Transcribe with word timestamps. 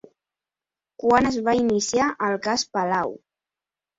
Quan 1.03 1.27
es 1.31 1.37
va 1.49 1.53
iniciar 1.59 2.09
el 2.29 2.37
cas 2.47 2.63
Palau? 2.79 3.13